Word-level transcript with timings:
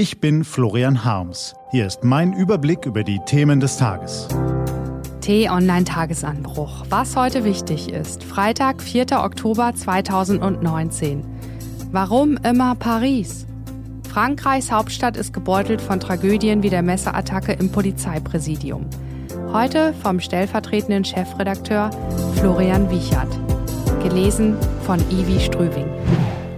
Ich 0.00 0.18
bin 0.18 0.44
Florian 0.44 1.04
Harms. 1.04 1.54
Hier 1.72 1.86
ist 1.86 2.04
mein 2.04 2.32
Überblick 2.32 2.86
über 2.86 3.04
die 3.04 3.20
Themen 3.26 3.60
des 3.60 3.76
Tages. 3.76 4.28
T-Online-Tagesanbruch. 5.20 6.86
Was 6.88 7.16
heute 7.16 7.44
wichtig 7.44 7.92
ist. 7.92 8.24
Freitag, 8.24 8.80
4. 8.80 9.08
Oktober 9.22 9.74
2019. 9.74 11.22
Warum 11.92 12.38
immer 12.38 12.76
Paris? 12.76 13.46
Frankreichs 14.08 14.72
Hauptstadt 14.72 15.18
ist 15.18 15.34
gebeutelt 15.34 15.82
von 15.82 16.00
Tragödien 16.00 16.62
wie 16.62 16.70
der 16.70 16.80
Messerattacke 16.80 17.52
im 17.52 17.70
Polizeipräsidium. 17.70 18.86
Heute 19.52 19.92
vom 20.02 20.18
stellvertretenden 20.18 21.04
Chefredakteur 21.04 21.90
Florian 22.36 22.88
Wiechert. 22.88 23.38
Gelesen 24.02 24.56
von 24.86 24.98
Ivi 25.10 25.38
Strüving. 25.38 25.90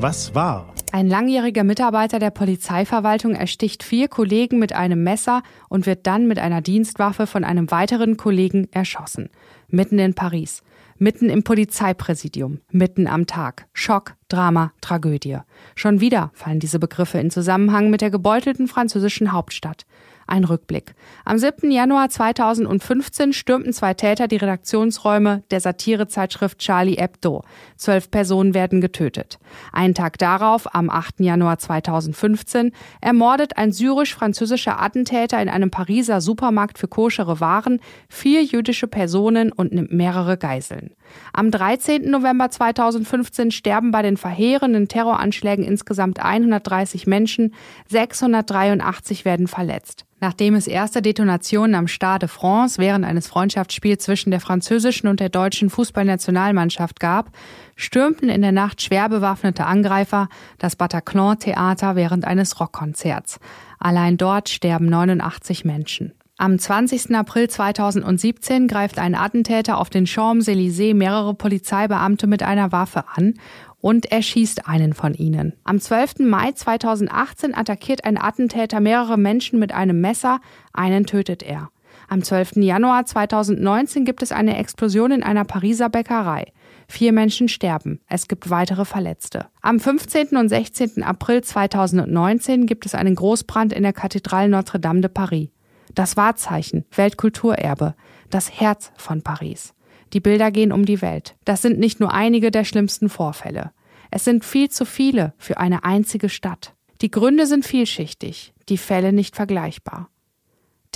Was 0.00 0.34
war? 0.34 0.72
Ein 0.92 1.08
langjähriger 1.08 1.64
Mitarbeiter 1.64 2.18
der 2.18 2.30
Polizeiverwaltung 2.30 3.34
ersticht 3.34 3.82
vier 3.82 4.08
Kollegen 4.08 4.58
mit 4.58 4.72
einem 4.72 5.02
Messer 5.02 5.42
und 5.68 5.84
wird 5.84 6.06
dann 6.06 6.26
mit 6.28 6.38
einer 6.38 6.62
Dienstwaffe 6.62 7.26
von 7.26 7.44
einem 7.44 7.70
weiteren 7.70 8.16
Kollegen 8.16 8.68
erschossen. 8.70 9.30
Mitten 9.68 9.98
in 9.98 10.14
Paris. 10.14 10.62
Mitten 10.98 11.28
im 11.28 11.42
Polizeipräsidium. 11.42 12.60
Mitten 12.70 13.06
am 13.06 13.26
Tag. 13.26 13.66
Schock, 13.74 14.14
Drama, 14.28 14.72
Tragödie. 14.80 15.38
Schon 15.74 16.00
wieder 16.00 16.30
fallen 16.34 16.60
diese 16.60 16.78
Begriffe 16.78 17.18
in 17.18 17.30
Zusammenhang 17.30 17.90
mit 17.90 18.00
der 18.00 18.10
gebeutelten 18.10 18.68
französischen 18.68 19.32
Hauptstadt. 19.32 19.84
Ein 20.28 20.42
Rückblick. 20.42 20.94
Am 21.24 21.38
7. 21.38 21.70
Januar 21.70 22.08
2015 22.08 23.32
stürmten 23.32 23.72
zwei 23.72 23.94
Täter 23.94 24.26
die 24.26 24.36
Redaktionsräume 24.36 25.44
der 25.52 25.60
Satirezeitschrift 25.60 26.58
Charlie 26.58 26.96
Hebdo. 26.96 27.44
Zwölf 27.76 28.10
Personen 28.10 28.52
werden 28.52 28.80
getötet. 28.80 29.38
Einen 29.72 29.94
Tag 29.94 30.18
darauf, 30.18 30.74
am 30.74 30.90
8. 30.90 31.20
Januar 31.20 31.58
2015, 31.58 32.72
ermordet 33.00 33.56
ein 33.56 33.70
syrisch-französischer 33.70 34.82
Attentäter 34.82 35.40
in 35.40 35.48
einem 35.48 35.70
Pariser 35.70 36.20
Supermarkt 36.20 36.78
für 36.78 36.88
koschere 36.88 37.38
Waren 37.38 37.78
vier 38.08 38.42
jüdische 38.42 38.88
Personen 38.88 39.52
und 39.52 39.72
nimmt 39.72 39.92
mehrere 39.92 40.36
Geiseln. 40.36 40.90
Am 41.32 41.52
13. 41.52 42.10
November 42.10 42.50
2015 42.50 43.52
sterben 43.52 43.92
bei 43.92 44.02
den 44.02 44.16
verheerenden 44.16 44.88
Terroranschlägen 44.88 45.64
insgesamt 45.64 46.20
130 46.20 47.06
Menschen, 47.06 47.54
683 47.88 49.24
werden 49.24 49.46
verletzt. 49.46 50.04
Nachdem 50.18 50.54
es 50.54 50.66
erste 50.66 51.02
Detonationen 51.02 51.74
am 51.74 51.88
Stade 51.88 52.26
de 52.26 52.28
France 52.28 52.80
während 52.80 53.04
eines 53.04 53.26
Freundschaftsspiels 53.26 54.04
zwischen 54.04 54.30
der 54.30 54.40
französischen 54.40 55.08
und 55.08 55.20
der 55.20 55.28
deutschen 55.28 55.68
Fußballnationalmannschaft 55.68 57.00
gab, 57.00 57.30
stürmten 57.74 58.30
in 58.30 58.40
der 58.40 58.52
Nacht 58.52 58.80
schwer 58.80 59.10
bewaffnete 59.10 59.66
Angreifer 59.66 60.28
das 60.58 60.74
Bataclan-Theater 60.76 61.96
während 61.96 62.24
eines 62.24 62.58
Rockkonzerts. 62.58 63.38
Allein 63.78 64.16
dort 64.16 64.48
sterben 64.48 64.86
89 64.86 65.66
Menschen. 65.66 66.14
Am 66.38 66.58
20. 66.58 67.14
April 67.14 67.48
2017 67.48 68.68
greift 68.68 68.98
ein 68.98 69.14
Attentäter 69.14 69.78
auf 69.78 69.88
den 69.88 70.04
Champs-Élysées 70.04 70.92
mehrere 70.92 71.32
Polizeibeamte 71.32 72.26
mit 72.26 72.42
einer 72.42 72.72
Waffe 72.72 73.04
an 73.14 73.34
und 73.80 74.12
erschießt 74.12 74.68
einen 74.68 74.92
von 74.92 75.14
ihnen. 75.14 75.54
Am 75.64 75.80
12. 75.80 76.18
Mai 76.18 76.52
2018 76.52 77.54
attackiert 77.56 78.04
ein 78.04 78.20
Attentäter 78.20 78.80
mehrere 78.80 79.16
Menschen 79.16 79.58
mit 79.58 79.72
einem 79.72 80.02
Messer, 80.02 80.40
einen 80.74 81.06
tötet 81.06 81.42
er. 81.42 81.70
Am 82.06 82.22
12. 82.22 82.56
Januar 82.56 83.06
2019 83.06 84.04
gibt 84.04 84.22
es 84.22 84.30
eine 84.30 84.58
Explosion 84.58 85.12
in 85.12 85.22
einer 85.22 85.44
Pariser 85.44 85.88
Bäckerei. 85.88 86.52
Vier 86.86 87.12
Menschen 87.12 87.48
sterben. 87.48 88.00
Es 88.08 88.28
gibt 88.28 88.50
weitere 88.50 88.84
Verletzte. 88.84 89.46
Am 89.62 89.80
15. 89.80 90.36
und 90.36 90.50
16. 90.50 91.02
April 91.02 91.42
2019 91.42 92.66
gibt 92.66 92.84
es 92.84 92.94
einen 92.94 93.14
Großbrand 93.14 93.72
in 93.72 93.82
der 93.82 93.94
Kathedrale 93.94 94.50
Notre-Dame 94.50 95.00
de 95.00 95.10
Paris. 95.10 95.48
Das 95.96 96.18
Wahrzeichen, 96.18 96.84
Weltkulturerbe, 96.94 97.94
das 98.28 98.60
Herz 98.60 98.92
von 98.98 99.22
Paris. 99.22 99.72
Die 100.12 100.20
Bilder 100.20 100.50
gehen 100.50 100.70
um 100.70 100.84
die 100.84 101.00
Welt. 101.00 101.36
Das 101.46 101.62
sind 101.62 101.78
nicht 101.78 102.00
nur 102.00 102.12
einige 102.12 102.50
der 102.50 102.64
schlimmsten 102.64 103.08
Vorfälle. 103.08 103.72
Es 104.10 104.22
sind 104.22 104.44
viel 104.44 104.68
zu 104.68 104.84
viele 104.84 105.32
für 105.38 105.56
eine 105.56 105.84
einzige 105.84 106.28
Stadt. 106.28 106.74
Die 107.00 107.10
Gründe 107.10 107.46
sind 107.46 107.64
vielschichtig, 107.64 108.52
die 108.68 108.76
Fälle 108.76 109.14
nicht 109.14 109.36
vergleichbar. 109.36 110.10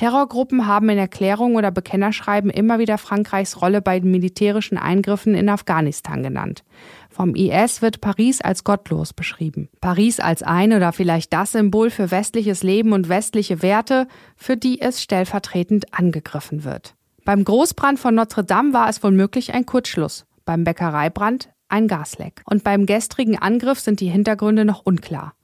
Terrorgruppen 0.01 0.67
haben 0.67 0.89
in 0.89 0.97
Erklärungen 0.97 1.57
oder 1.57 1.71
Bekennerschreiben 1.71 2.51
immer 2.51 2.79
wieder 2.79 2.97
Frankreichs 2.97 3.61
Rolle 3.61 3.83
bei 3.83 4.01
den 4.01 4.11
militärischen 4.11 4.79
Eingriffen 4.79 5.35
in 5.35 5.51
Afghanistan 5.51 6.23
genannt. 6.23 6.65
Vom 7.11 7.35
IS 7.35 7.83
wird 7.83 8.01
Paris 8.01 8.41
als 8.41 8.65
gottlos 8.65 9.13
beschrieben. 9.13 9.69
Paris 9.83 10.19
als 10.19 10.43
ein 10.43 10.73
oder 10.73 10.93
vielleicht 10.93 11.35
das 11.35 11.53
Symbol 11.53 11.91
für 11.91 12.11
westliches 12.11 12.63
Leben 12.63 12.95
und 12.95 13.11
westliche 13.11 13.61
Werte, 13.61 14.09
für 14.37 14.57
die 14.57 14.81
es 14.81 15.03
stellvertretend 15.03 15.93
angegriffen 15.93 16.65
wird. 16.65 16.95
Beim 17.27 17.45
Großbrand 17.45 17.99
von 17.99 18.15
Notre 18.15 18.43
Dame 18.43 18.73
war 18.73 18.89
es 18.89 19.03
womöglich 19.03 19.53
ein 19.53 19.67
Kurzschluss. 19.67 20.25
Beim 20.47 20.65
Bäckereibrand 20.65 21.51
ein 21.69 21.89
Gasleck. 21.89 22.41
Und 22.47 22.65
beim 22.65 22.87
gestrigen 22.87 23.37
Angriff 23.37 23.81
sind 23.81 24.01
die 24.01 24.09
Hintergründe 24.09 24.65
noch 24.65 24.81
unklar. 24.87 25.35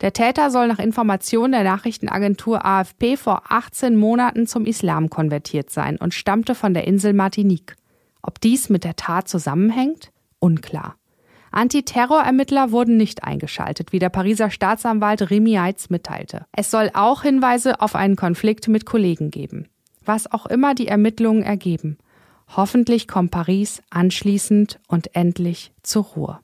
Der 0.00 0.14
Täter 0.14 0.50
soll 0.50 0.68
nach 0.68 0.78
Informationen 0.78 1.52
der 1.52 1.64
Nachrichtenagentur 1.64 2.64
AFP 2.64 3.16
vor 3.16 3.42
18 3.50 3.96
Monaten 3.96 4.46
zum 4.46 4.64
Islam 4.64 5.10
konvertiert 5.10 5.70
sein 5.70 5.98
und 5.98 6.14
stammte 6.14 6.54
von 6.54 6.72
der 6.72 6.86
Insel 6.86 7.12
Martinique. 7.12 7.76
Ob 8.22 8.40
dies 8.40 8.70
mit 8.70 8.84
der 8.84 8.96
Tat 8.96 9.28
zusammenhängt? 9.28 10.10
Unklar. 10.38 10.96
Antiterrorermittler 11.52 12.70
wurden 12.70 12.96
nicht 12.96 13.24
eingeschaltet, 13.24 13.92
wie 13.92 13.98
der 13.98 14.08
Pariser 14.08 14.50
Staatsanwalt 14.50 15.30
Remy 15.30 15.54
Heitz 15.54 15.90
mitteilte. 15.90 16.46
Es 16.52 16.70
soll 16.70 16.90
auch 16.94 17.22
Hinweise 17.22 17.80
auf 17.80 17.94
einen 17.94 18.16
Konflikt 18.16 18.68
mit 18.68 18.86
Kollegen 18.86 19.30
geben. 19.30 19.66
Was 20.04 20.30
auch 20.32 20.46
immer 20.46 20.74
die 20.74 20.88
Ermittlungen 20.88 21.42
ergeben. 21.42 21.98
Hoffentlich 22.56 23.06
kommt 23.06 23.32
Paris 23.32 23.82
anschließend 23.90 24.80
und 24.88 25.14
endlich 25.14 25.72
zur 25.82 26.04
Ruhe. 26.04 26.40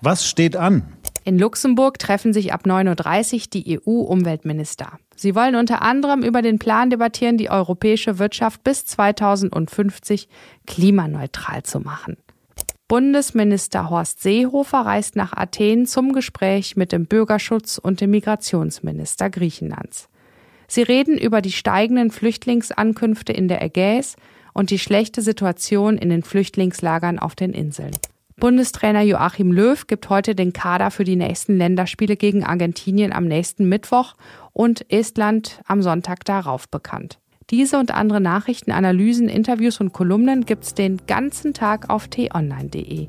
Was 0.00 0.28
steht 0.28 0.56
an? 0.56 0.82
In 1.26 1.38
Luxemburg 1.38 1.98
treffen 1.98 2.34
sich 2.34 2.52
ab 2.52 2.66
9.30 2.66 3.34
Uhr 3.34 3.40
die 3.54 3.80
EU-Umweltminister. 3.80 4.98
Sie 5.16 5.34
wollen 5.34 5.54
unter 5.54 5.80
anderem 5.80 6.22
über 6.22 6.42
den 6.42 6.58
Plan 6.58 6.90
debattieren, 6.90 7.38
die 7.38 7.48
europäische 7.48 8.18
Wirtschaft 8.18 8.62
bis 8.62 8.84
2050 8.84 10.28
klimaneutral 10.66 11.62
zu 11.62 11.80
machen. 11.80 12.18
Bundesminister 12.88 13.88
Horst 13.88 14.20
Seehofer 14.20 14.80
reist 14.80 15.16
nach 15.16 15.32
Athen 15.32 15.86
zum 15.86 16.12
Gespräch 16.12 16.76
mit 16.76 16.92
dem 16.92 17.06
Bürgerschutz 17.06 17.78
und 17.78 18.02
dem 18.02 18.10
Migrationsminister 18.10 19.30
Griechenlands. 19.30 20.10
Sie 20.68 20.82
reden 20.82 21.16
über 21.16 21.40
die 21.40 21.52
steigenden 21.52 22.10
Flüchtlingsankünfte 22.10 23.32
in 23.32 23.48
der 23.48 23.62
Ägäis 23.62 24.16
und 24.52 24.68
die 24.68 24.78
schlechte 24.78 25.22
Situation 25.22 25.96
in 25.96 26.10
den 26.10 26.22
Flüchtlingslagern 26.22 27.18
auf 27.18 27.34
den 27.34 27.54
Inseln. 27.54 27.92
Bundestrainer 28.36 29.02
Joachim 29.02 29.52
Löw 29.52 29.86
gibt 29.86 30.10
heute 30.10 30.34
den 30.34 30.52
Kader 30.52 30.90
für 30.90 31.04
die 31.04 31.16
nächsten 31.16 31.56
Länderspiele 31.56 32.16
gegen 32.16 32.44
Argentinien 32.44 33.12
am 33.12 33.24
nächsten 33.24 33.68
Mittwoch 33.68 34.14
und 34.52 34.90
Estland 34.90 35.60
am 35.66 35.82
Sonntag 35.82 36.24
darauf 36.24 36.68
bekannt. 36.68 37.18
Diese 37.50 37.78
und 37.78 37.94
andere 37.94 38.20
Nachrichten, 38.20 38.72
Analysen, 38.72 39.28
Interviews 39.28 39.80
und 39.80 39.92
Kolumnen 39.92 40.46
gibt's 40.46 40.74
den 40.74 41.02
ganzen 41.06 41.54
Tag 41.54 41.90
auf 41.90 42.08
t-online.de. 42.08 43.08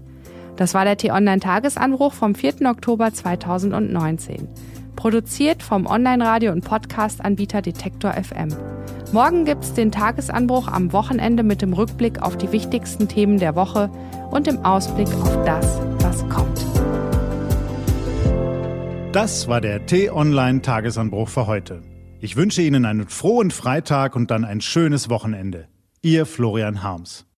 Das 0.58 0.74
war 0.74 0.86
der 0.86 0.98
T-Online-Tagesanbruch 0.98 2.14
vom 2.14 2.36
4. 2.36 2.62
Oktober 2.66 3.12
2019. 3.12 4.48
Produziert 4.96 5.62
vom 5.62 5.86
Online-Radio- 5.86 6.52
und 6.52 6.64
Podcast-Anbieter 6.64 7.62
Detektor 7.62 8.14
FM. 8.14 8.50
Morgen 9.12 9.46
gibt's 9.46 9.74
den 9.74 9.92
Tagesanbruch 9.92 10.68
am 10.68 10.92
Wochenende 10.92 11.44
mit 11.44 11.62
dem 11.62 11.74
Rückblick 11.74 12.22
auf 12.22 12.38
die 12.38 12.52
wichtigsten 12.52 13.08
Themen 13.08 13.40
der 13.40 13.56
Woche 13.56 13.90
und 14.32 14.48
dem 14.48 14.66
Ausblick 14.66 15.08
auf 15.08 15.46
das, 15.46 15.80
was 16.00 16.28
kommt. 16.30 16.66
Das 19.16 19.48
war 19.48 19.62
der 19.62 19.86
T-Online-Tagesanbruch 19.86 21.30
für 21.30 21.48
heute. 21.48 21.82
Ich 22.20 22.36
wünsche 22.36 22.62
Ihnen 22.62 22.86
einen 22.86 23.08
frohen 23.08 23.52
Freitag 23.52 24.16
und 24.16 24.32
dann 24.32 24.44
ein 24.44 24.60
schönes 24.60 25.10
Wochenende. 25.10 25.68
Ihr 26.02 26.26
Florian 26.26 26.84
Harms. 26.84 27.26